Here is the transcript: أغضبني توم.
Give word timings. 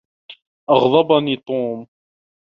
أغضبني 0.69 1.35
توم. 1.37 1.87